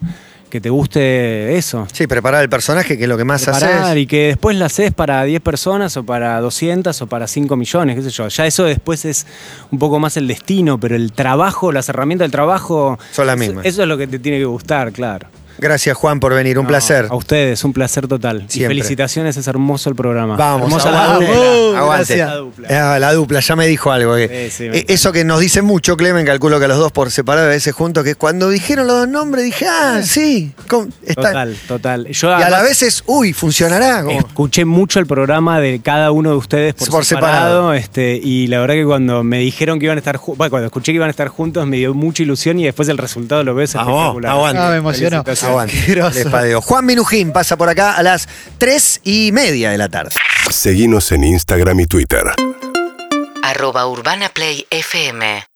[0.50, 1.88] que te guste eso.
[1.92, 3.96] Sí, preparar el personaje, que es lo que más Preparar haces.
[3.98, 7.96] y que después la haces para 10 personas o para 200 o para 5 millones,
[7.96, 8.28] qué sé yo.
[8.28, 9.26] Ya eso después es
[9.72, 12.98] un poco más el destino, pero el trabajo, las herramientas del trabajo...
[13.10, 13.66] Son las eso- mismas.
[13.66, 15.26] Eso es lo que te tiene que gustar, claro.
[15.58, 16.58] Gracias, Juan, por venir.
[16.58, 17.06] Un No, placer.
[17.10, 18.46] A ustedes, un placer total.
[18.52, 20.36] Y felicitaciones, es hermoso el programa.
[20.36, 21.26] Vamos, Hermosa la aguante.
[21.26, 21.40] dupla.
[21.40, 22.16] Uh, aguante.
[22.16, 22.28] gracias.
[22.28, 22.68] La dupla.
[22.94, 24.16] Ah, la dupla, ya me dijo algo.
[24.16, 26.78] que- Sí, sí, me eh, eso que nos dice mucho, Clemen, calculo que a los
[26.78, 30.52] dos por separado, a veces juntos, que cuando dijeron los dos nombres dije, ah, sí.
[31.14, 32.06] Total, total.
[32.08, 34.02] Yo Y a la vez es, uy, funcionará.
[34.04, 37.36] como- Escuché mucho el programa de cada uno de ustedes por, Por separado.
[37.36, 40.50] separado, este, y la verdad que cuando me dijeron que iban a estar juntos, bueno,
[40.50, 43.42] cuando escuché que iban a estar juntos me dio mucha ilusión y después el resultado
[43.44, 44.32] lo ves Vamos, espectacular.
[44.32, 44.62] aguante.
[44.62, 45.24] Ah, me emocionó.
[45.46, 46.60] Aguante.
[46.62, 48.28] Juan Minujín pasa por acá a las
[48.58, 50.10] tres y media de la tarde.
[50.50, 52.24] Seguinos en Instagram y Twitter.
[53.42, 55.46] arroba Urbana Play FM